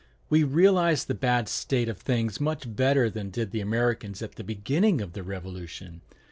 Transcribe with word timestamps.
We 0.31 0.41
realize 0.43 1.05
the 1.05 1.13
bad 1.13 1.47
state 1.47 1.87
of 1.87 1.99
things 1.99 2.41
much 2.41 2.75
better 2.75 3.07
than 3.07 3.29
did 3.29 3.51
the 3.51 3.61
Americans 3.61 4.23
at 4.23 4.31
the 4.33 4.43
beginning 4.43 4.99
of 4.99 5.13
the 5.13 5.21
Revolution. 5.21 6.01